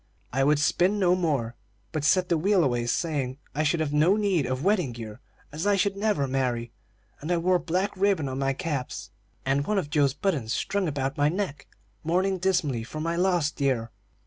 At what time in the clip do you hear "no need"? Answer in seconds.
3.93-4.47